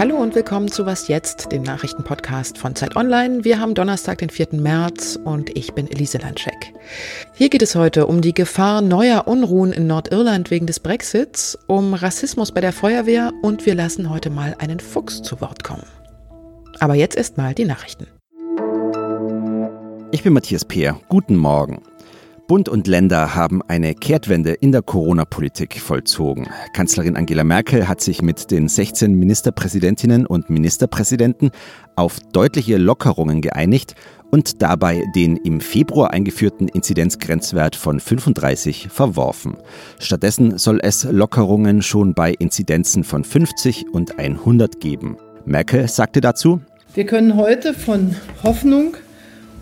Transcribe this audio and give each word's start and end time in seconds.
Hallo 0.00 0.16
und 0.16 0.34
willkommen 0.34 0.68
zu 0.68 0.86
Was 0.86 1.08
jetzt, 1.08 1.52
dem 1.52 1.62
Nachrichtenpodcast 1.62 2.56
von 2.56 2.74
Zeit 2.74 2.96
Online. 2.96 3.44
Wir 3.44 3.60
haben 3.60 3.74
Donnerstag, 3.74 4.16
den 4.16 4.30
4. 4.30 4.46
März 4.52 5.18
und 5.22 5.54
ich 5.54 5.74
bin 5.74 5.90
Elise 5.90 6.16
Landscheck. 6.16 6.72
Hier 7.34 7.50
geht 7.50 7.60
es 7.60 7.74
heute 7.74 8.06
um 8.06 8.22
die 8.22 8.32
Gefahr 8.32 8.80
neuer 8.80 9.28
Unruhen 9.28 9.74
in 9.74 9.86
Nordirland 9.86 10.50
wegen 10.50 10.64
des 10.64 10.80
Brexits, 10.80 11.58
um 11.66 11.92
Rassismus 11.92 12.50
bei 12.50 12.62
der 12.62 12.72
Feuerwehr 12.72 13.30
und 13.42 13.66
wir 13.66 13.74
lassen 13.74 14.08
heute 14.08 14.30
mal 14.30 14.56
einen 14.58 14.80
Fuchs 14.80 15.20
zu 15.20 15.42
Wort 15.42 15.64
kommen. 15.64 15.84
Aber 16.78 16.94
jetzt 16.94 17.18
erst 17.18 17.36
mal 17.36 17.52
die 17.52 17.66
Nachrichten. 17.66 18.06
Ich 20.12 20.22
bin 20.22 20.32
Matthias 20.32 20.64
Peer. 20.64 20.98
Guten 21.10 21.36
Morgen. 21.36 21.82
Bund 22.50 22.68
und 22.68 22.88
Länder 22.88 23.36
haben 23.36 23.62
eine 23.68 23.94
Kehrtwende 23.94 24.50
in 24.50 24.72
der 24.72 24.82
Corona-Politik 24.82 25.80
vollzogen. 25.80 26.48
Kanzlerin 26.72 27.14
Angela 27.14 27.44
Merkel 27.44 27.86
hat 27.86 28.00
sich 28.00 28.22
mit 28.22 28.50
den 28.50 28.66
16 28.66 29.14
Ministerpräsidentinnen 29.14 30.26
und 30.26 30.50
Ministerpräsidenten 30.50 31.52
auf 31.94 32.18
deutliche 32.32 32.76
Lockerungen 32.76 33.40
geeinigt 33.40 33.94
und 34.32 34.62
dabei 34.62 35.04
den 35.14 35.36
im 35.36 35.60
Februar 35.60 36.10
eingeführten 36.10 36.66
Inzidenzgrenzwert 36.66 37.76
von 37.76 38.00
35 38.00 38.88
verworfen. 38.90 39.56
Stattdessen 40.00 40.58
soll 40.58 40.80
es 40.82 41.04
Lockerungen 41.04 41.82
schon 41.82 42.14
bei 42.14 42.32
Inzidenzen 42.32 43.04
von 43.04 43.22
50 43.22 43.90
und 43.92 44.18
100 44.18 44.80
geben. 44.80 45.18
Merkel 45.44 45.86
sagte 45.86 46.20
dazu, 46.20 46.60
wir 46.94 47.06
können 47.06 47.36
heute 47.36 47.74
von 47.74 48.16
Hoffnung 48.42 48.96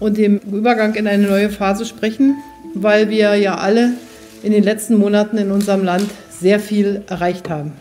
und 0.00 0.16
dem 0.16 0.38
Übergang 0.38 0.94
in 0.94 1.06
eine 1.06 1.28
neue 1.28 1.50
Phase 1.50 1.84
sprechen, 1.84 2.36
weil 2.74 3.10
wir 3.10 3.34
ja 3.36 3.56
alle 3.56 3.94
in 4.42 4.52
den 4.52 4.62
letzten 4.62 4.96
Monaten 4.96 5.38
in 5.38 5.50
unserem 5.50 5.84
Land 5.84 6.08
sehr 6.30 6.60
viel 6.60 7.02
erreicht 7.08 7.48
haben. 7.48 7.72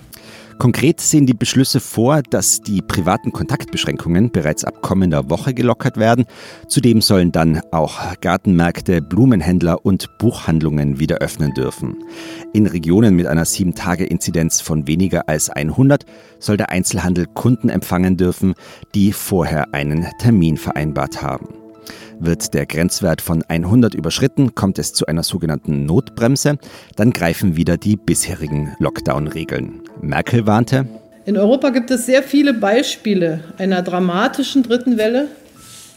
Konkret 0.58 1.00
sehen 1.00 1.28
die 1.28 1.36
Beschlüsse 1.36 1.80
vor, 1.80 2.24
dass 2.24 2.62
die 2.62 2.82
privaten 2.82 3.32
Kontaktbeschränkungen 3.32 4.32
bereits 4.32 4.64
ab 4.64 4.82
kommender 4.82 5.30
Woche 5.30 5.54
gelockert 5.54 5.98
werden. 5.98 6.26
Zudem 6.68 7.02
sollen 7.02 7.32
dann 7.32 7.62
auch 7.72 8.00
Gartenmärkte, 8.22 9.04
Blumenhändler 9.04 9.86
und 9.86 10.18
Buchhandlungen 10.18 11.00
wieder 11.00 11.18
öffnen 11.18 11.54
dürfen. 11.54 11.96
In 12.54 12.66
Regionen 12.66 13.16
mit 13.16 13.28
einer 13.28 13.46
7-Tage-Inzidenz 13.46 14.60
von 14.62 14.88
weniger 14.88 15.30
als 15.30 15.52
100 15.52 16.06
soll 16.40 16.58
der 16.58 16.70
Einzelhandel 16.70 17.28
Kunden 17.28 17.70
empfangen 17.70 18.18
dürfen, 18.18 18.56
die 18.96 19.14
vorher 19.14 19.76
einen 19.76 20.08
Termin 20.20 20.58
vereinbart 20.58 21.22
haben. 21.22 21.57
Wird 22.20 22.54
der 22.54 22.66
Grenzwert 22.66 23.22
von 23.22 23.44
100 23.44 23.94
überschritten, 23.94 24.56
kommt 24.56 24.80
es 24.80 24.94
zu 24.94 25.06
einer 25.06 25.24
sogenannten 25.24 25.86
Notbremse. 25.86 26.58
Dann 26.96 27.12
greifen 27.12 27.56
wieder 27.56 27.78
die 27.78 27.96
bisherigen 27.96 28.76
Lockdown-Regeln. 28.80 29.82
Merkel 30.02 30.46
warnte, 30.48 30.88
in 31.28 31.36
Europa 31.36 31.72
gibt 31.72 31.92
es 31.92 32.06
sehr 32.06 32.24
viele 32.24 32.54
Beispiele 32.54 33.42
einer 33.58 33.82
dramatischen 33.82 34.64
dritten 34.64 34.98
Welle. 34.98 35.28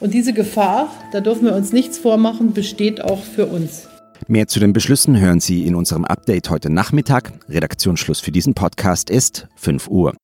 Und 0.00 0.12
diese 0.12 0.32
Gefahr, 0.32 0.92
da 1.12 1.20
dürfen 1.20 1.44
wir 1.44 1.54
uns 1.54 1.72
nichts 1.72 1.98
vormachen, 1.98 2.52
besteht 2.52 3.00
auch 3.00 3.22
für 3.22 3.46
uns. 3.46 3.86
Mehr 4.26 4.48
zu 4.48 4.58
den 4.58 4.72
Beschlüssen 4.72 5.20
hören 5.20 5.38
Sie 5.38 5.66
in 5.66 5.76
unserem 5.76 6.04
Update 6.04 6.50
heute 6.50 6.68
Nachmittag. 6.68 7.32
Redaktionsschluss 7.48 8.18
für 8.18 8.32
diesen 8.32 8.54
Podcast 8.54 9.08
ist 9.08 9.46
5 9.54 9.88
Uhr. 9.88 10.14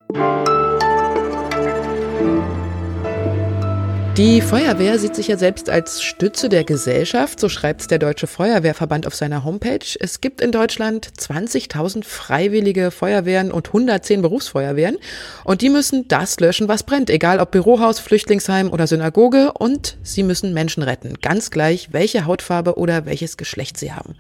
Die 4.17 4.41
Feuerwehr 4.41 4.99
sieht 4.99 5.15
sich 5.15 5.29
ja 5.29 5.37
selbst 5.37 5.69
als 5.69 6.03
Stütze 6.03 6.49
der 6.49 6.65
Gesellschaft, 6.65 7.39
so 7.39 7.51
schreibt 7.51 7.91
der 7.91 7.99
Deutsche 7.99 8.27
Feuerwehrverband 8.27 9.07
auf 9.07 9.15
seiner 9.15 9.45
Homepage. 9.45 9.85
Es 10.01 10.23
gibt 10.23 10.41
in 10.41 10.53
Deutschland 10.53 11.07
20.000 11.19 12.03
freiwillige 12.03 12.91
Feuerwehren 12.91 13.53
und 13.53 13.67
110 13.67 14.23
Berufsfeuerwehren 14.23 14.97
und 15.45 15.61
die 15.61 15.69
müssen 15.69 16.09
das 16.09 16.41
löschen, 16.41 16.67
was 16.67 16.83
brennt, 16.83 17.11
egal 17.11 17.41
ob 17.41 17.51
Bürohaus, 17.51 17.99
Flüchtlingsheim 17.99 18.71
oder 18.71 18.87
Synagoge 18.87 19.53
und 19.53 19.99
sie 20.03 20.23
müssen 20.23 20.55
Menschen 20.55 20.83
retten, 20.83 21.19
ganz 21.21 21.51
gleich, 21.51 21.93
welche 21.93 22.25
Hautfarbe 22.25 22.79
oder 22.79 23.05
welches 23.05 23.37
Geschlecht 23.37 23.77
sie 23.77 23.93
haben. 23.93 24.15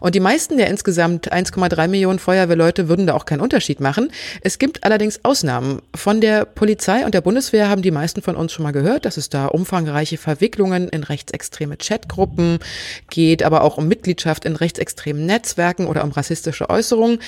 Und 0.00 0.14
die 0.14 0.20
meisten 0.20 0.56
der 0.56 0.68
insgesamt 0.68 1.32
1,3 1.32 1.88
Millionen 1.88 2.20
Feuerwehrleute 2.20 2.88
würden 2.88 3.08
da 3.08 3.14
auch 3.14 3.24
keinen 3.24 3.40
Unterschied 3.40 3.80
machen. 3.80 4.12
Es 4.42 4.60
gibt 4.60 4.84
allerdings 4.84 5.18
Ausnahmen. 5.24 5.82
Von 5.96 6.20
der 6.20 6.44
Polizei 6.44 7.04
und 7.04 7.12
der 7.12 7.22
Bundeswehr 7.22 7.68
haben 7.68 7.82
die 7.82 7.90
meisten 7.90 8.22
von 8.22 8.36
uns 8.36 8.52
schon 8.52 8.62
mal 8.62 8.70
gehört, 8.70 9.04
dass 9.04 9.16
es 9.16 9.31
da 9.32 9.46
umfangreiche 9.46 10.18
Verwicklungen 10.18 10.88
in 10.88 11.04
rechtsextreme 11.04 11.76
Chatgruppen 11.76 12.58
geht, 13.10 13.42
aber 13.42 13.62
auch 13.62 13.78
um 13.78 13.88
Mitgliedschaft 13.88 14.44
in 14.44 14.56
rechtsextremen 14.56 15.26
Netzwerken 15.26 15.86
oder 15.86 16.04
um 16.04 16.10
rassistische 16.10 16.70
Äußerungen. 16.70 17.18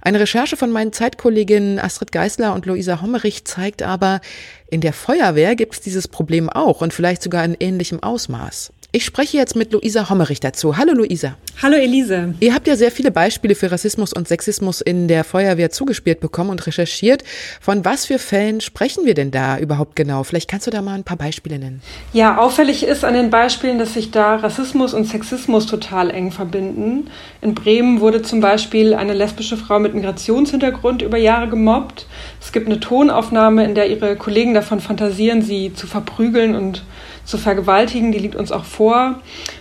Eine 0.00 0.20
Recherche 0.20 0.56
von 0.56 0.70
meinen 0.70 0.92
Zeitkolleginnen 0.92 1.78
Astrid 1.78 2.12
Geisler 2.12 2.54
und 2.54 2.66
Luisa 2.66 3.00
Hommerich 3.00 3.44
zeigt 3.44 3.82
aber, 3.82 4.20
in 4.68 4.80
der 4.80 4.92
Feuerwehr 4.92 5.56
gibt 5.56 5.74
es 5.74 5.80
dieses 5.80 6.08
Problem 6.08 6.50
auch 6.50 6.80
und 6.80 6.92
vielleicht 6.92 7.22
sogar 7.22 7.44
in 7.44 7.56
ähnlichem 7.58 8.02
Ausmaß. 8.02 8.72
Ich 8.96 9.04
spreche 9.04 9.36
jetzt 9.36 9.56
mit 9.56 9.72
Luisa 9.72 10.08
Hommerich 10.08 10.38
dazu. 10.38 10.76
Hallo 10.76 10.92
Luisa. 10.92 11.34
Hallo 11.60 11.74
Elise. 11.74 12.34
Ihr 12.38 12.54
habt 12.54 12.68
ja 12.68 12.76
sehr 12.76 12.92
viele 12.92 13.10
Beispiele 13.10 13.56
für 13.56 13.72
Rassismus 13.72 14.12
und 14.12 14.28
Sexismus 14.28 14.80
in 14.80 15.08
der 15.08 15.24
Feuerwehr 15.24 15.70
zugespielt 15.70 16.20
bekommen 16.20 16.50
und 16.50 16.64
recherchiert. 16.64 17.24
Von 17.60 17.84
was 17.84 18.06
für 18.06 18.20
Fällen 18.20 18.60
sprechen 18.60 19.04
wir 19.04 19.14
denn 19.14 19.32
da 19.32 19.58
überhaupt 19.58 19.96
genau? 19.96 20.22
Vielleicht 20.22 20.48
kannst 20.48 20.68
du 20.68 20.70
da 20.70 20.80
mal 20.80 20.94
ein 20.94 21.02
paar 21.02 21.16
Beispiele 21.16 21.58
nennen. 21.58 21.82
Ja, 22.12 22.38
auffällig 22.38 22.84
ist 22.84 23.04
an 23.04 23.14
den 23.14 23.30
Beispielen, 23.30 23.80
dass 23.80 23.94
sich 23.94 24.12
da 24.12 24.36
Rassismus 24.36 24.94
und 24.94 25.06
Sexismus 25.06 25.66
total 25.66 26.10
eng 26.10 26.30
verbinden. 26.30 27.08
In 27.40 27.56
Bremen 27.56 28.00
wurde 28.00 28.22
zum 28.22 28.40
Beispiel 28.40 28.94
eine 28.94 29.14
lesbische 29.14 29.56
Frau 29.56 29.80
mit 29.80 29.94
Migrationshintergrund 29.94 31.02
über 31.02 31.18
Jahre 31.18 31.48
gemobbt. 31.48 32.06
Es 32.40 32.52
gibt 32.52 32.66
eine 32.66 32.78
Tonaufnahme, 32.78 33.64
in 33.64 33.74
der 33.74 33.90
ihre 33.90 34.14
Kollegen 34.14 34.54
davon 34.54 34.78
fantasieren, 34.78 35.42
sie 35.42 35.74
zu 35.74 35.88
verprügeln 35.88 36.54
und 36.54 36.84
zu 37.24 37.38
vergewaltigen, 37.38 38.12
die 38.12 38.18
liegt 38.18 38.36
uns 38.36 38.52
auch 38.52 38.64
vor. 38.64 38.83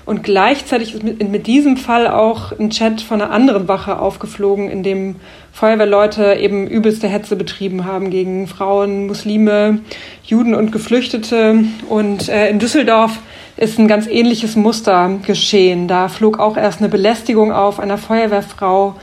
Und 0.05 0.23
gleichzeitig 0.23 0.93
ist 0.93 1.03
mit, 1.03 1.29
mit 1.29 1.47
diesem 1.47 1.77
Fall 1.77 2.07
auch 2.07 2.51
ein 2.57 2.69
Chat 2.69 3.01
von 3.01 3.21
einer 3.21 3.31
anderen 3.31 3.67
Wache 3.67 3.99
aufgeflogen, 3.99 4.69
in 4.69 4.83
dem 4.83 5.15
Feuerwehrleute 5.51 6.35
eben 6.35 6.67
übelste 6.67 7.07
Hetze 7.07 7.35
betrieben 7.35 7.85
haben 7.85 8.09
gegen 8.09 8.47
Frauen, 8.47 9.07
Muslime, 9.07 9.79
Juden 10.23 10.55
und 10.55 10.71
Geflüchtete. 10.71 11.63
Und 11.89 12.27
äh, 12.27 12.49
in 12.49 12.59
Düsseldorf 12.59 13.19
ist 13.57 13.79
ein 13.79 13.87
ganz 13.87 14.07
ähnliches 14.07 14.55
Muster 14.55 15.19
geschehen. 15.25 15.87
Da 15.87 16.09
flog 16.09 16.39
auch 16.39 16.57
erst 16.57 16.79
eine 16.79 16.89
Belästigung 16.89 17.51
auf 17.51 17.79
einer 17.79 17.97
Feuerwehrfrau 17.97 18.95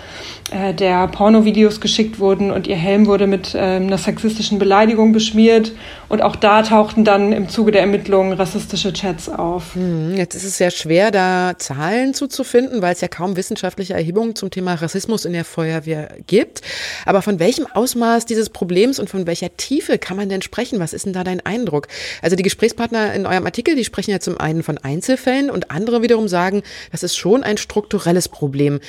äh, 0.50 0.74
der 0.74 1.06
Pornovideos 1.06 1.80
geschickt 1.80 2.18
wurden 2.18 2.50
und 2.50 2.66
ihr 2.66 2.76
Helm 2.76 3.06
wurde 3.06 3.28
mit 3.28 3.54
ähm, 3.54 3.86
einer 3.86 3.98
sexistischen 3.98 4.58
Beleidigung 4.58 5.12
beschmiert. 5.12 5.72
Und 6.08 6.22
auch 6.22 6.34
da 6.34 6.62
tauchten 6.62 7.04
dann 7.04 7.32
im 7.32 7.48
Zuge 7.48 7.70
der 7.70 7.82
Ermittlungen 7.82 8.32
rassistische 8.32 8.92
Chats 8.92 9.28
auf. 9.28 9.76
Hm, 9.76 10.16
jetzt 10.16 10.34
ist 10.34 10.44
es 10.44 10.58
sehr 10.58 10.72
schwer, 10.72 11.12
da 11.12 11.54
Zahlen 11.56 12.14
zuzufinden, 12.14 12.82
weil 12.82 12.94
es 12.94 13.00
ja 13.00 13.06
kaum 13.06 13.36
wissenschaftliche 13.36 13.94
Erhebungen 13.94 14.34
zum 14.34 14.50
Thema 14.50 14.74
Rassismus 14.74 15.24
in 15.24 15.34
der 15.34 15.44
Feuerwehr 15.44 16.08
gibt. 16.26 16.62
Aber 17.06 17.22
von 17.22 17.38
welchem 17.38 17.66
Ausmaß 17.68 18.26
dieses 18.26 18.50
Problems 18.50 18.98
und 18.98 19.08
von 19.08 19.28
welcher 19.28 19.56
Tiefe 19.56 19.98
kann 19.98 20.16
man 20.16 20.28
denn 20.28 20.42
sprechen? 20.42 20.80
Was 20.80 20.92
ist 20.92 21.06
denn 21.06 21.12
da 21.12 21.22
dein 21.22 21.46
Eindruck? 21.46 21.86
Also 22.22 22.34
die 22.34 22.42
Gesprächspartner 22.42 23.14
in 23.14 23.24
eurem 23.24 23.44
Artikel, 23.44 23.76
die 23.76 23.84
sprechen 23.84 24.10
ja 24.10 24.18
zum 24.18 24.39
einen 24.40 24.62
von 24.62 24.78
Einzelfällen 24.78 25.50
und 25.50 25.70
andere 25.70 26.02
wiederum 26.02 26.28
sagen, 26.28 26.62
das 26.92 27.02
ist 27.02 27.16
schon 27.16 27.42
ein 27.42 27.56
strukturelles 27.56 28.28
Problem, 28.28 28.80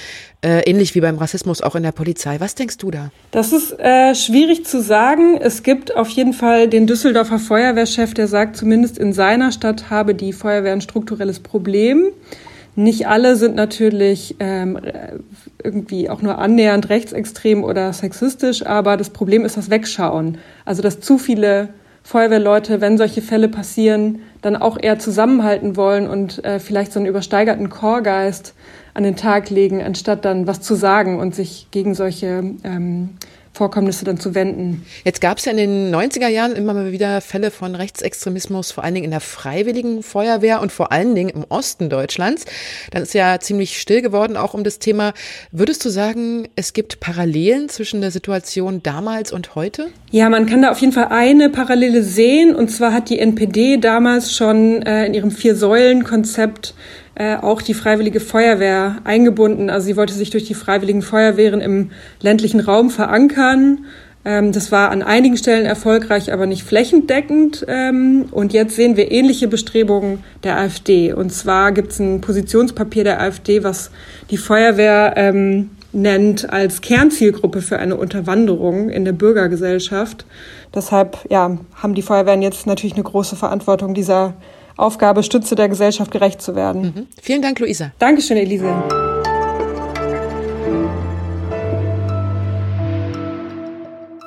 äh, 0.43 0.61
ähnlich 0.69 0.95
wie 0.95 1.01
beim 1.01 1.17
Rassismus 1.17 1.61
auch 1.61 1.75
in 1.75 1.83
der 1.83 1.91
Polizei. 1.91 2.39
Was 2.39 2.55
denkst 2.55 2.77
du 2.77 2.91
da? 2.91 3.11
Das 3.31 3.53
ist 3.53 3.79
äh, 3.79 4.15
schwierig 4.15 4.65
zu 4.65 4.81
sagen. 4.81 5.37
Es 5.39 5.63
gibt 5.63 5.95
auf 5.95 6.09
jeden 6.09 6.33
Fall 6.33 6.67
den 6.67 6.87
Düsseldorfer 6.87 7.39
Feuerwehrchef, 7.39 8.13
der 8.13 8.27
sagt, 8.27 8.57
zumindest 8.57 8.97
in 8.97 9.13
seiner 9.13 9.51
Stadt 9.51 9.89
habe 9.89 10.15
die 10.15 10.33
Feuerwehr 10.33 10.73
ein 10.73 10.81
strukturelles 10.81 11.39
Problem. 11.39 12.07
Nicht 12.75 13.07
alle 13.07 13.35
sind 13.35 13.55
natürlich 13.55 14.37
ähm, 14.39 14.79
irgendwie 15.61 16.09
auch 16.09 16.21
nur 16.21 16.37
annähernd 16.37 16.89
rechtsextrem 16.89 17.63
oder 17.63 17.91
sexistisch, 17.91 18.65
aber 18.65 18.95
das 18.95 19.09
Problem 19.09 19.43
ist 19.43 19.57
das 19.57 19.69
Wegschauen. 19.69 20.37
Also 20.63 20.81
dass 20.81 21.01
zu 21.01 21.17
viele 21.17 21.69
Feuerwehrleute, 22.03 22.81
wenn 22.81 22.97
solche 22.97 23.21
Fälle 23.21 23.49
passieren, 23.49 24.19
dann 24.41 24.55
auch 24.55 24.77
eher 24.81 24.99
zusammenhalten 24.99 25.75
wollen 25.75 26.07
und 26.07 26.43
äh, 26.43 26.59
vielleicht 26.59 26.91
so 26.91 26.99
einen 26.99 27.07
übersteigerten 27.07 27.69
Chorgeist 27.69 28.53
an 28.93 29.03
den 29.03 29.15
Tag 29.15 29.49
legen, 29.49 29.81
anstatt 29.81 30.25
dann 30.25 30.47
was 30.47 30.61
zu 30.61 30.75
sagen 30.75 31.19
und 31.19 31.35
sich 31.35 31.67
gegen 31.71 31.93
solche 31.93 32.43
ähm, 32.63 33.09
Vorkommnisse 33.53 34.05
dann 34.05 34.17
zu 34.17 34.33
wenden. 34.33 34.85
Jetzt 35.03 35.19
gab 35.19 35.37
es 35.37 35.45
ja 35.45 35.51
in 35.51 35.57
den 35.57 35.93
90er 35.93 36.27
Jahren 36.27 36.53
immer 36.53 36.73
mal 36.73 36.91
wieder 36.91 37.19
Fälle 37.19 37.51
von 37.51 37.75
Rechtsextremismus, 37.75 38.71
vor 38.71 38.83
allen 38.83 38.95
Dingen 38.95 39.05
in 39.05 39.11
der 39.11 39.19
freiwilligen 39.19 40.03
Feuerwehr 40.03 40.61
und 40.61 40.71
vor 40.71 40.91
allen 40.91 41.15
Dingen 41.15 41.29
im 41.29 41.45
Osten 41.49 41.89
Deutschlands. 41.89 42.45
Dann 42.91 43.03
ist 43.03 43.13
ja 43.13 43.39
ziemlich 43.39 43.79
still 43.79 44.01
geworden 44.01 44.37
auch 44.37 44.53
um 44.53 44.63
das 44.63 44.79
Thema. 44.79 45.13
Würdest 45.51 45.83
du 45.83 45.89
sagen, 45.89 46.47
es 46.55 46.73
gibt 46.73 46.99
Parallelen 47.01 47.67
zwischen 47.67 48.01
der 48.01 48.11
Situation 48.11 48.81
damals 48.83 49.31
und 49.33 49.55
heute? 49.55 49.87
Ja, 50.11 50.29
man 50.29 50.45
kann 50.45 50.61
da 50.61 50.71
auf 50.71 50.79
jeden 50.79 50.93
Fall 50.93 51.07
eine 51.09 51.49
Parallele 51.49 52.03
sehen. 52.03 52.55
Und 52.55 52.69
zwar 52.69 52.93
hat 52.93 53.09
die 53.09 53.19
NPD 53.19 53.77
damals 53.77 54.35
schon 54.35 54.81
äh, 54.83 55.05
in 55.05 55.13
ihrem 55.13 55.31
Vier-Säulen-Konzept 55.31 56.73
äh, 57.15 57.35
auch 57.35 57.61
die 57.61 57.73
Freiwillige 57.73 58.19
Feuerwehr 58.19 58.97
eingebunden. 59.03 59.69
Also 59.69 59.87
sie 59.87 59.97
wollte 59.97 60.13
sich 60.13 60.29
durch 60.29 60.45
die 60.45 60.53
Freiwilligen 60.53 61.01
Feuerwehren 61.01 61.61
im 61.61 61.91
ländlichen 62.21 62.59
Raum 62.59 62.89
verankern. 62.89 63.85
Ähm, 64.23 64.51
das 64.51 64.71
war 64.71 64.91
an 64.91 65.01
einigen 65.01 65.37
Stellen 65.37 65.65
erfolgreich, 65.65 66.31
aber 66.31 66.45
nicht 66.45 66.63
flächendeckend. 66.63 67.65
Ähm, 67.67 68.25
und 68.31 68.53
jetzt 68.53 68.75
sehen 68.75 68.95
wir 68.95 69.11
ähnliche 69.11 69.47
Bestrebungen 69.47 70.23
der 70.43 70.57
AfD. 70.57 71.13
Und 71.13 71.33
zwar 71.33 71.71
gibt 71.71 71.91
es 71.91 71.99
ein 71.99 72.21
Positionspapier 72.21 73.03
der 73.03 73.21
AfD, 73.21 73.63
was 73.63 73.91
die 74.29 74.37
Feuerwehr 74.37 75.13
ähm, 75.17 75.71
nennt 75.93 76.51
als 76.51 76.81
Kernzielgruppe 76.81 77.61
für 77.61 77.77
eine 77.77 77.97
Unterwanderung 77.97 78.89
in 78.89 79.03
der 79.03 79.11
Bürgergesellschaft. 79.11 80.25
Deshalb 80.73 81.17
ja, 81.29 81.57
haben 81.75 81.95
die 81.95 82.01
Feuerwehren 82.01 82.41
jetzt 82.41 82.65
natürlich 82.65 82.93
eine 82.93 83.03
große 83.03 83.35
Verantwortung, 83.35 83.93
dieser 83.93 84.35
Aufgabe, 84.81 85.23
Stütze 85.23 85.55
der 85.55 85.69
Gesellschaft 85.69 86.11
gerecht 86.11 86.41
zu 86.41 86.55
werden. 86.55 86.81
Mhm. 86.81 87.07
Vielen 87.21 87.41
Dank, 87.41 87.59
Luisa. 87.59 87.91
Dankeschön, 87.99 88.37
Elise. 88.37 88.73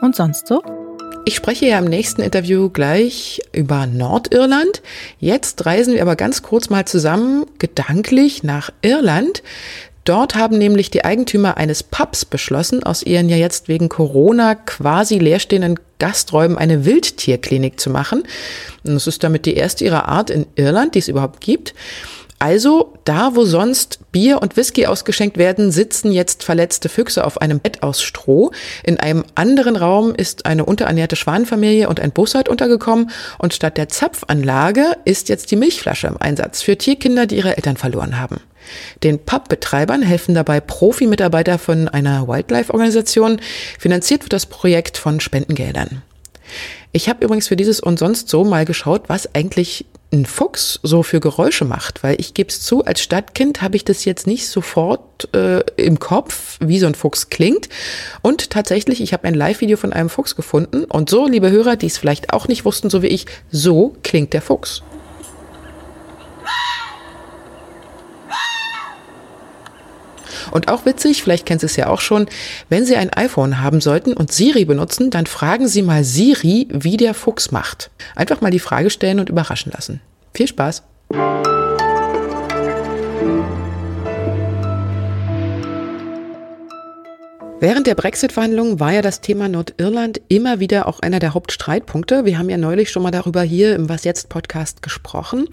Und 0.01 0.15
sonst 0.15 0.47
so? 0.47 0.62
Ich 1.27 1.35
spreche 1.35 1.67
ja 1.67 1.79
im 1.79 1.87
nächsten 1.87 2.21
Interview 2.21 2.69
gleich 2.69 3.41
über 3.53 3.87
Nordirland. 3.87 4.83
Jetzt 5.19 5.65
reisen 5.65 5.95
wir 5.95 6.03
aber 6.03 6.17
ganz 6.17 6.43
kurz 6.43 6.69
mal 6.69 6.85
zusammen 6.85 7.47
gedanklich 7.59 8.43
nach 8.43 8.71
Irland. 8.83 9.43
Dort 10.05 10.35
haben 10.35 10.59
nämlich 10.59 10.91
die 10.91 11.05
Eigentümer 11.05 11.56
eines 11.56 11.83
Pubs 11.83 12.27
beschlossen, 12.27 12.83
aus 12.83 13.03
ihren 13.03 13.31
ja 13.31 13.37
jetzt 13.37 13.69
wegen 13.69 13.89
Corona 13.89 14.55
quasi 14.55 15.19
leerstehenden 15.19 15.81
Gasträumen 15.99 16.59
eine 16.59 16.85
Wildtierklinik 16.85 17.81
zu 17.81 17.89
machen. 17.89 18.25
Und 18.85 18.95
das 18.95 19.06
ist 19.06 19.25
damit 19.25 19.47
die 19.47 19.55
erste 19.55 19.85
ihrer 19.85 20.06
Art 20.09 20.29
in 20.29 20.47
Irland, 20.56 20.95
die 20.95 20.99
es 20.99 21.09
überhaupt 21.09 21.41
gibt. 21.41 21.75
Also, 22.39 22.93
da 23.05 23.37
wo 23.37 23.47
sonst 23.47 24.01
Bier 24.12 24.43
und 24.43 24.59
Whisky 24.59 24.85
ausgeschenkt 24.87 25.39
werden, 25.39 25.71
sitzen 25.71 26.12
jetzt 26.12 26.45
verletzte 26.45 26.91
Füchse 26.91 27.25
auf 27.25 27.41
einem 27.41 27.59
Bett 27.59 27.83
aus 27.83 28.03
Stroh. 28.03 28.51
In 28.83 29.01
einem 29.01 29.25
anderen 29.35 29.77
Raum 29.77 30.15
ist 30.15 30.45
eine 30.45 30.67
unterernährte 30.67 31.17
Schwanenfamilie 31.17 31.89
und 31.89 32.01
ein 32.01 32.12
Bussard 32.12 32.51
untergekommen. 32.51 33.11
Und 33.39 33.55
statt 33.55 33.79
der 33.79 33.89
Zapfanlage 33.89 34.99
ist 35.06 35.31
jetzt 35.31 35.51
die 35.53 35.56
Milchflasche 35.56 36.09
im 36.09 36.21
Einsatz 36.21 36.61
für 36.61 36.77
Tierkinder, 36.77 37.25
die 37.27 37.37
ihre 37.37 37.56
Eltern 37.56 37.79
verloren 37.79 38.21
haben. 38.21 38.41
Den 39.03 39.19
Pubbetreibern 39.19 40.03
helfen 40.03 40.35
dabei 40.35 40.61
Profi-Mitarbeiter 40.61 41.59
von 41.59 41.89
einer 41.89 42.29
Wildlife-Organisation. 42.29 43.41
Finanziert 43.79 44.23
wird 44.23 44.33
das 44.33 44.47
Projekt 44.47 44.99
von 44.99 45.21
Spendengeldern. 45.21 46.03
Ich 46.93 47.09
habe 47.09 47.25
übrigens 47.25 47.49
für 47.49 47.57
dieses 47.57 47.81
und 47.81 47.99
sonst 47.99 48.29
so 48.29 48.45
mal 48.45 48.65
geschaut, 48.65 49.09
was 49.09 49.35
eigentlich 49.35 49.87
ein 50.13 50.27
Fuchs 50.27 50.79
so 50.83 51.03
für 51.03 51.19
Geräusche 51.19 51.65
macht, 51.65 52.05
weil 52.05 52.21
ich 52.21 52.35
gebe 52.35 52.49
es 52.49 52.63
zu, 52.63 52.85
als 52.85 53.03
Stadtkind 53.03 53.63
habe 53.63 53.75
ich 53.77 53.85
das 53.85 54.05
jetzt 54.05 54.27
nicht 54.27 54.47
sofort 54.47 55.29
äh, 55.35 55.61
im 55.77 55.99
Kopf, 55.99 56.57
wie 56.61 56.79
so 56.79 56.87
ein 56.87 56.95
Fuchs 56.95 57.31
klingt. 57.31 57.69
Und 58.23 58.51
tatsächlich, 58.51 59.01
ich 59.01 59.13
habe 59.13 59.27
ein 59.27 59.35
Live-Video 59.35 59.77
von 59.77 59.93
einem 59.93 60.09
Fuchs 60.09 60.37
gefunden 60.37 60.85
und 60.85 61.11
so, 61.11 61.27
liebe 61.27 61.51
Hörer, 61.51 61.75
die 61.75 61.87
es 61.87 61.99
vielleicht 61.99 62.33
auch 62.33 62.47
nicht 62.47 62.65
wussten, 62.65 62.91
so 62.91 63.03
wie 63.03 63.09
ich, 63.09 63.27
so 63.51 63.97
klingt 64.05 64.33
der 64.33 64.43
Fuchs. 64.43 64.83
Und 70.55 70.69
auch 70.69 70.87
witzig, 70.87 71.21
vielleicht 71.21 71.47
kennen 71.47 71.59
Sie 71.59 71.67
es 71.67 71.75
ja 71.75 71.89
auch 71.89 72.01
schon, 72.01 72.27
wenn 72.69 72.87
Sie 72.87 72.95
ein 72.95 73.12
iPhone 73.12 73.61
haben 73.61 73.81
sollten 73.81 74.15
und 74.15 74.33
Siri 74.33 74.65
benutzen, 74.65 75.11
dann 75.11 75.27
fragen 75.27 75.67
Sie 75.67 75.83
mal 75.83 76.05
Siri, 76.05 76.69
wie 76.71 76.97
der 76.97 77.12
Fuchs 77.12 77.51
macht. 77.51 77.91
Einfach 78.15 78.41
mal 78.41 78.53
die 78.53 78.61
Frage 78.61 78.89
stellen 78.89 79.19
und 79.19 79.29
überraschen 79.29 79.73
lassen. 79.73 80.01
Viel 80.33 80.47
Spaß! 80.47 80.85
Während 87.61 87.87
der 87.87 87.95
Brexit-Verhandlungen 87.95 88.81
war 88.81 88.93
ja 88.93 89.01
das 89.01 89.21
Thema 89.21 89.49
Nordirland 89.49 90.21
immer 90.29 90.59
wieder 90.59 90.87
auch 90.87 91.01
einer 91.01 91.21
der 91.21 91.35
Hauptstreitpunkte. 91.35 92.25
Wir 92.25 92.37
haben 92.37 92.51
ja 92.51 92.59
neulich 92.59 92.91
schon 92.91 93.03
mal 93.03 93.12
darüber 93.12 93.43
hier 93.43 93.77
im 93.77 93.89
Was 93.89 94.03
jetzt 94.03 94.29
Podcast 94.29 94.83
gesprochen. 94.83 95.47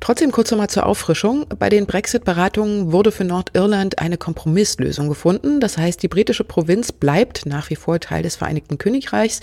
Trotzdem 0.00 0.32
kurz 0.32 0.50
nochmal 0.50 0.70
zur 0.70 0.86
Auffrischung. 0.86 1.46
Bei 1.58 1.68
den 1.68 1.86
Brexit-Beratungen 1.86 2.92
wurde 2.92 3.12
für 3.12 3.24
Nordirland 3.24 3.98
eine 3.98 4.16
Kompromisslösung 4.16 5.08
gefunden. 5.08 5.60
Das 5.60 5.76
heißt, 5.76 6.02
die 6.02 6.08
britische 6.08 6.44
Provinz 6.44 6.92
bleibt 6.92 7.44
nach 7.44 7.68
wie 7.70 7.76
vor 7.76 8.00
Teil 8.00 8.22
des 8.22 8.36
Vereinigten 8.36 8.78
Königreichs, 8.78 9.40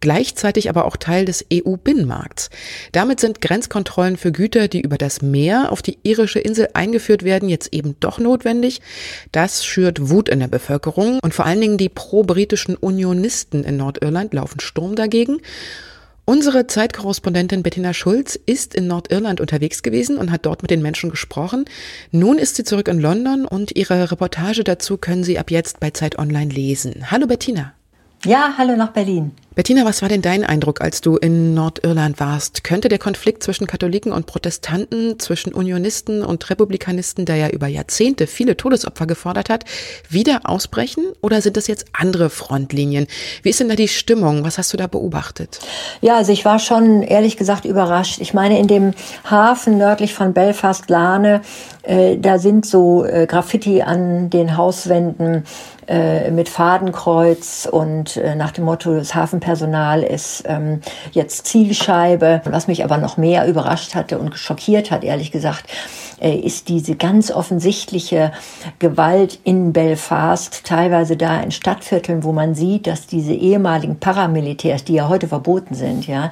gleichzeitig 0.00 0.70
aber 0.70 0.86
auch 0.86 0.96
Teil 0.96 1.26
des 1.26 1.44
EU-Binnenmarkts. 1.52 2.48
Damit 2.92 3.20
sind 3.20 3.42
Grenzkontrollen 3.42 4.16
für 4.16 4.32
Güter, 4.32 4.68
die 4.68 4.80
über 4.80 4.96
das 4.96 5.20
Meer 5.20 5.70
auf 5.70 5.82
die 5.82 5.98
irische 6.02 6.40
Insel 6.40 6.70
eingeführt 6.72 7.24
werden, 7.24 7.50
jetzt 7.50 7.72
eben 7.72 7.94
doch 8.00 8.18
notwendig. 8.18 8.80
Das 9.32 9.64
schürt 9.64 10.10
Wut 10.10 10.30
in 10.30 10.40
der 10.40 10.48
Bevölkerung 10.48 11.20
und 11.22 11.34
vor 11.34 11.41
allem 11.46 11.52
allen 11.52 11.60
Dingen 11.60 11.78
die 11.78 11.90
pro-britischen 11.90 12.76
Unionisten 12.76 13.62
in 13.62 13.76
Nordirland 13.76 14.32
laufen 14.32 14.58
Sturm 14.58 14.94
dagegen. 14.94 15.38
Unsere 16.24 16.66
Zeitkorrespondentin 16.66 17.62
Bettina 17.62 17.92
Schulz 17.92 18.38
ist 18.46 18.74
in 18.74 18.86
Nordirland 18.86 19.38
unterwegs 19.38 19.82
gewesen 19.82 20.16
und 20.16 20.30
hat 20.30 20.46
dort 20.46 20.62
mit 20.62 20.70
den 20.70 20.80
Menschen 20.80 21.10
gesprochen. 21.10 21.66
Nun 22.10 22.38
ist 22.38 22.56
sie 22.56 22.64
zurück 22.64 22.88
in 22.88 23.00
London 23.00 23.44
und 23.44 23.76
ihre 23.76 24.10
Reportage 24.10 24.64
dazu 24.64 24.96
können 24.96 25.24
Sie 25.24 25.38
ab 25.38 25.50
jetzt 25.50 25.78
bei 25.78 25.90
Zeit 25.90 26.18
Online 26.18 26.50
lesen. 26.50 27.10
Hallo 27.10 27.26
Bettina. 27.26 27.74
Ja, 28.24 28.54
hallo 28.56 28.76
nach 28.76 28.92
Berlin. 28.92 29.32
Bettina, 29.54 29.84
was 29.84 30.00
war 30.00 30.08
denn 30.08 30.22
dein 30.22 30.44
Eindruck, 30.44 30.80
als 30.80 31.00
du 31.02 31.16
in 31.16 31.54
Nordirland 31.54 32.20
warst? 32.20 32.64
Könnte 32.64 32.88
der 32.88 32.98
Konflikt 32.98 33.42
zwischen 33.42 33.66
Katholiken 33.66 34.12
und 34.12 34.24
Protestanten, 34.26 35.18
zwischen 35.18 35.52
Unionisten 35.52 36.22
und 36.22 36.48
Republikanisten, 36.48 37.26
der 37.26 37.36
ja 37.36 37.48
über 37.50 37.66
Jahrzehnte 37.66 38.26
viele 38.26 38.56
Todesopfer 38.56 39.06
gefordert 39.06 39.50
hat, 39.50 39.64
wieder 40.08 40.42
ausbrechen? 40.44 41.04
Oder 41.20 41.42
sind 41.42 41.56
das 41.56 41.66
jetzt 41.66 41.86
andere 41.92 42.30
Frontlinien? 42.30 43.08
Wie 43.42 43.50
ist 43.50 43.60
denn 43.60 43.68
da 43.68 43.74
die 43.74 43.88
Stimmung? 43.88 44.44
Was 44.44 44.56
hast 44.56 44.72
du 44.72 44.78
da 44.78 44.86
beobachtet? 44.86 45.58
Ja, 46.00 46.16
also 46.16 46.32
ich 46.32 46.44
war 46.44 46.60
schon 46.60 47.02
ehrlich 47.02 47.36
gesagt 47.36 47.64
überrascht. 47.64 48.20
Ich 48.20 48.32
meine, 48.32 48.58
in 48.58 48.68
dem 48.68 48.92
Hafen 49.28 49.76
nördlich 49.76 50.14
von 50.14 50.32
Belfast, 50.32 50.88
Lane, 50.88 51.42
äh, 51.82 52.16
da 52.16 52.38
sind 52.38 52.64
so 52.64 53.04
äh, 53.04 53.26
Graffiti 53.26 53.82
an 53.82 54.30
den 54.30 54.56
Hauswänden 54.56 55.44
äh, 55.92 56.30
mit 56.30 56.48
Fadenkreuz 56.48 57.68
und 57.70 58.16
äh, 58.16 58.34
nach 58.34 58.52
dem 58.52 58.64
Motto, 58.64 58.94
das 58.94 59.14
Hafenpersonal 59.14 60.02
ist 60.02 60.42
ähm, 60.46 60.80
jetzt 61.10 61.46
Zielscheibe. 61.46 62.40
Was 62.46 62.66
mich 62.66 62.82
aber 62.82 62.96
noch 62.96 63.18
mehr 63.18 63.46
überrascht 63.46 63.94
hatte 63.94 64.18
und 64.18 64.34
schockiert 64.38 64.90
hat, 64.90 65.04
ehrlich 65.04 65.32
gesagt, 65.32 65.66
äh, 66.18 66.34
ist 66.34 66.70
diese 66.70 66.96
ganz 66.96 67.30
offensichtliche 67.30 68.32
Gewalt 68.78 69.38
in 69.44 69.74
Belfast, 69.74 70.64
teilweise 70.64 71.18
da 71.18 71.40
in 71.40 71.50
Stadtvierteln, 71.50 72.24
wo 72.24 72.32
man 72.32 72.54
sieht, 72.54 72.86
dass 72.86 73.06
diese 73.06 73.34
ehemaligen 73.34 73.98
Paramilitärs, 73.98 74.84
die 74.84 74.94
ja 74.94 75.08
heute 75.10 75.28
verboten 75.28 75.74
sind, 75.74 76.06
ja, 76.06 76.30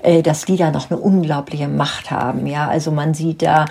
äh, 0.00 0.22
dass 0.22 0.44
die 0.44 0.56
da 0.56 0.70
noch 0.70 0.90
eine 0.90 0.98
unglaubliche 0.98 1.68
Macht 1.68 2.10
haben. 2.10 2.46
Ja, 2.46 2.68
also 2.68 2.90
man 2.90 3.14
sieht 3.14 3.42
da 3.42 3.66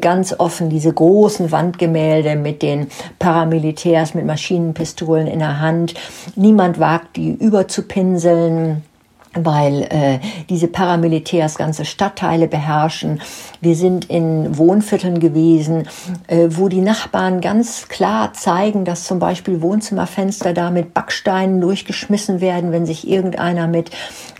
ganz 0.00 0.34
offen 0.38 0.70
diese 0.70 0.92
großen 0.92 1.50
Wandgemälde 1.50 2.36
mit 2.36 2.62
den 2.62 2.88
Paramilitärs 3.18 4.14
mit 4.14 4.26
Maschinenpistolen 4.26 5.26
in 5.26 5.38
der 5.38 5.60
Hand. 5.60 5.94
Niemand 6.36 6.78
wagt, 6.78 7.16
die 7.16 7.30
überzupinseln 7.30 8.82
weil 9.34 9.82
äh, 9.90 10.18
diese 10.48 10.66
Paramilitärs 10.66 11.56
ganze 11.56 11.84
Stadtteile 11.84 12.48
beherrschen. 12.48 13.20
Wir 13.60 13.76
sind 13.76 14.06
in 14.06 14.58
Wohnvierteln 14.58 15.20
gewesen, 15.20 15.88
äh, 16.26 16.48
wo 16.50 16.68
die 16.68 16.80
Nachbarn 16.80 17.40
ganz 17.40 17.88
klar 17.88 18.32
zeigen, 18.32 18.84
dass 18.84 19.04
zum 19.04 19.20
Beispiel 19.20 19.62
Wohnzimmerfenster 19.62 20.52
da 20.52 20.70
mit 20.70 20.94
Backsteinen 20.94 21.60
durchgeschmissen 21.60 22.40
werden, 22.40 22.72
wenn 22.72 22.86
sich 22.86 23.08
irgendeiner 23.08 23.68
mit 23.68 23.90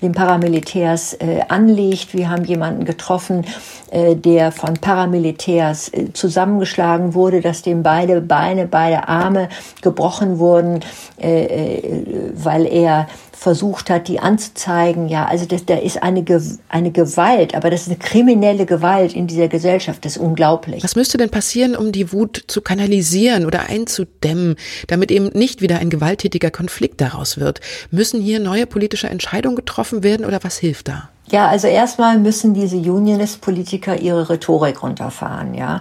den 0.03 0.13
Paramilitärs 0.13 1.15
äh, 1.15 1.43
anlegt. 1.49 2.13
Wir 2.13 2.29
haben 2.29 2.45
jemanden 2.45 2.85
getroffen, 2.85 3.45
äh, 3.91 4.17
der 4.17 4.51
von 4.51 4.75
Paramilitärs 4.75 5.89
äh, 5.93 6.13
zusammengeschlagen 6.13 7.15
wurde, 7.15 7.41
dass 7.41 7.63
dem 7.63 7.85
beide 7.85 8.21
Beine, 8.21 8.67
beide 8.67 9.07
Arme 9.09 9.49
gebrochen 9.83 10.39
wurden, 10.41 10.81
äh, 11.21 11.45
äh 11.45 12.33
weil 12.35 12.67
er 12.67 13.07
versucht 13.41 13.89
hat, 13.89 14.07
die 14.09 14.21
anzuzeigen. 14.21 15.09
Ja, 15.09 15.25
also 15.25 15.47
das, 15.47 15.65
da 15.65 15.79
ist 15.79 16.03
eine, 16.03 16.23
eine 16.69 16.91
Gewalt, 16.91 17.55
aber 17.55 17.71
das 17.71 17.83
ist 17.83 17.89
eine 17.89 17.97
kriminelle 17.97 18.67
Gewalt 18.67 19.15
in 19.15 19.27
dieser 19.29 19.49
Gesellschaft. 19.49 20.05
Das 20.05 20.17
ist 20.17 20.23
unglaublich. 20.23 20.85
Was 20.85 20.95
müsste 20.95 21.17
denn 21.17 21.31
passieren, 21.31 21.75
um 21.75 21.91
die 21.91 22.13
Wut 22.13 22.45
zu 22.49 22.61
kanalisieren 22.61 23.47
oder 23.47 23.71
einzudämmen, 23.71 24.57
damit 24.89 25.11
eben 25.11 25.29
nicht 25.29 25.63
wieder 25.63 25.79
ein 25.79 25.89
gewalttätiger 25.89 26.51
Konflikt 26.51 27.01
daraus 27.01 27.39
wird? 27.39 27.61
Müssen 27.91 28.21
hier 28.21 28.41
neue 28.41 28.67
politische 28.67 29.09
Entscheidungen 29.09 29.57
getroffen 29.57 30.03
werden 30.03 30.27
oder 30.27 30.41
was 30.45 30.59
hilft 30.59 30.89
da? 30.89 31.09
Ja, 31.31 31.47
also 31.47 31.69
erstmal 31.69 32.19
müssen 32.19 32.55
diese 32.55 32.77
Unionist-Politiker 32.77 34.01
ihre 34.01 34.29
Rhetorik 34.29 34.83
runterfahren, 34.83 35.55
ja. 35.55 35.81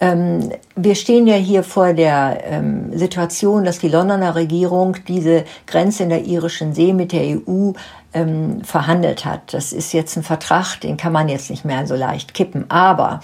Ähm, 0.00 0.50
wir 0.74 0.94
stehen 0.94 1.26
ja 1.26 1.36
hier 1.36 1.62
vor 1.62 1.92
der 1.92 2.40
ähm, 2.44 2.96
Situation, 2.98 3.64
dass 3.64 3.78
die 3.78 3.88
Londoner 3.88 4.34
Regierung 4.34 4.96
diese 5.06 5.44
Grenze 5.66 6.04
in 6.04 6.08
der 6.08 6.24
irischen 6.24 6.74
See 6.74 6.92
mit 6.92 7.12
der 7.12 7.22
EU 7.22 7.72
ähm, 8.12 8.62
verhandelt 8.64 9.24
hat. 9.24 9.54
Das 9.54 9.72
ist 9.72 9.92
jetzt 9.92 10.16
ein 10.16 10.22
Vertrag, 10.22 10.80
den 10.80 10.96
kann 10.96 11.12
man 11.12 11.28
jetzt 11.28 11.50
nicht 11.50 11.64
mehr 11.64 11.86
so 11.86 11.94
leicht 11.94 12.34
kippen. 12.34 12.68
Aber 12.68 13.20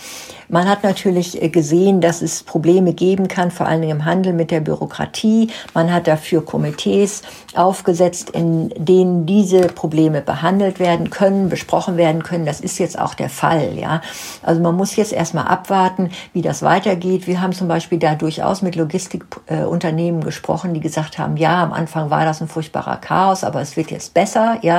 man 0.49 0.69
hat 0.69 0.85
natürlich 0.85 1.43
äh, 1.43 1.49
gesehen, 1.49 2.01
dass 2.01 2.23
es 2.23 2.43
Probleme 2.43 2.93
geben 2.93 3.27
kann, 3.27 3.51
vor 3.51 3.67
allen 3.67 3.81
Dingen 3.81 3.99
im 3.99 4.05
Handel 4.05 4.33
mit 4.33 4.51
der 4.51 4.61
Bürokratie. 4.61 5.51
Man 5.75 5.93
hat 5.93 6.07
dafür 6.07 6.45
Komitees 6.45 7.23
aufgesetzt, 7.55 8.31
in 8.31 8.69
denen 8.77 9.27
diese 9.27 9.63
Probleme 9.63 10.21
behandelt 10.21 10.79
werden 10.79 11.11
können, 11.11 11.49
besprochen 11.49 11.97
werden 11.97 12.23
können. 12.23 12.47
Das 12.47 12.61
ist 12.61 12.79
jetzt 12.79 12.99
auch 12.99 13.15
der 13.15 13.31
Fall. 13.31 13.77
Ja, 13.77 14.03
also 14.43 14.61
man 14.61 14.77
muss 14.77 14.95
jetzt 14.95 15.13
erstmal 15.13 15.47
abwarten, 15.47 16.11
wie 16.33 16.43
das 16.43 16.63
weitergeht. 16.63 17.27
Wir 17.27 17.41
haben 17.41 17.53
zum 17.53 17.67
Beispiel 17.67 17.99
da 17.99 18.15
durchaus 18.15 18.63
mit 18.63 18.77
Logistikunternehmen 18.77 20.23
gesprochen, 20.23 20.75
die 20.75 20.81
gesagt 20.81 21.19
haben, 21.19 21.37
ja, 21.37 21.63
am 21.63 21.73
Anfang 21.73 22.11
war 22.11 22.25
das 22.25 22.41
ein 22.41 22.49
furchtbarer 22.49 22.99
Chaos, 22.99 23.43
aber 23.43 23.61
es 23.61 23.77
wird 23.77 23.91
jetzt 23.91 24.15
besser. 24.15 24.59
Ja, 24.63 24.76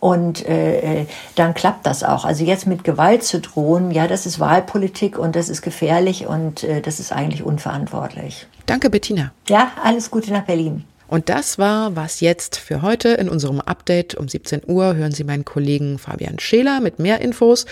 und 0.00 0.46
äh, 0.46 1.02
äh 1.02 1.06
dann 1.36 1.54
klappt 1.54 1.86
das 1.86 2.02
auch. 2.02 2.24
Also 2.24 2.44
jetzt 2.44 2.66
mit 2.66 2.84
Gewalt 2.84 3.22
zu 3.22 3.40
drohen, 3.40 3.90
ja, 3.90 4.06
das 4.06 4.26
ist 4.26 4.40
Wahlpolitik 4.40 4.80
Politik 4.80 5.18
und 5.18 5.36
das 5.36 5.48
ist 5.48 5.62
gefährlich 5.62 6.26
und 6.26 6.64
äh, 6.64 6.80
das 6.80 7.00
ist 7.00 7.12
eigentlich 7.12 7.42
unverantwortlich. 7.42 8.46
Danke, 8.66 8.90
Bettina. 8.90 9.32
Ja, 9.48 9.72
alles 9.82 10.10
Gute 10.10 10.32
nach 10.32 10.44
Berlin. 10.44 10.84
Und 11.06 11.28
das 11.28 11.58
war 11.58 11.96
was 11.96 12.20
jetzt 12.20 12.56
für 12.56 12.82
heute. 12.82 13.10
In 13.10 13.28
unserem 13.28 13.60
Update 13.60 14.14
um 14.14 14.28
17 14.28 14.62
Uhr 14.66 14.94
hören 14.94 15.12
Sie 15.12 15.24
meinen 15.24 15.44
Kollegen 15.44 15.98
Fabian 15.98 16.38
Scheler 16.38 16.80
mit 16.80 16.98
mehr 16.98 17.20
Infos. 17.20 17.66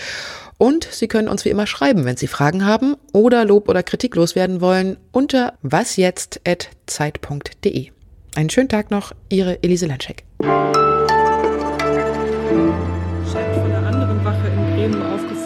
Und 0.57 0.87
Sie 0.91 1.07
können 1.07 1.29
uns 1.29 1.45
wie 1.45 1.49
immer 1.49 1.67
schreiben, 1.67 2.05
wenn 2.05 2.17
Sie 2.17 2.27
Fragen 2.27 2.65
haben 2.65 2.95
oder 3.13 3.45
Lob 3.45 3.69
oder 3.69 3.81
Kritik 3.81 4.15
loswerden 4.15 4.59
wollen, 4.59 4.97
unter 5.11 5.53
wasjetzt.zeit.de. 5.61 7.91
Einen 8.35 8.49
schönen 8.49 8.69
Tag 8.69 8.91
noch, 8.91 9.13
Ihre 9.29 9.63
Elise 9.63 9.87
Lanschek. 9.87 10.25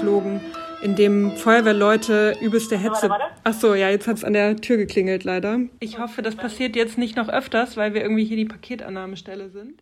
Aufgeflogen 0.03 0.41
in 0.81 0.95
dem 0.95 1.31
Feuerwehrleute 1.31 2.35
übelste 2.41 2.77
Hetze. 2.77 3.09
Ach 3.45 3.53
so, 3.53 3.73
ja, 3.73 3.89
jetzt 3.89 4.05
hat 4.07 4.17
es 4.17 4.23
an 4.25 4.33
der 4.33 4.57
Tür 4.57 4.75
geklingelt 4.75 5.23
leider. 5.23 5.59
Ich 5.79 5.97
hoffe, 5.97 6.21
das 6.21 6.35
passiert 6.35 6.75
jetzt 6.75 6.97
nicht 6.97 7.15
noch 7.15 7.29
öfters, 7.29 7.77
weil 7.77 7.93
wir 7.93 8.01
irgendwie 8.01 8.25
hier 8.25 8.35
die 8.35 8.45
Paketannahmestelle 8.45 9.49
sind. 9.49 9.81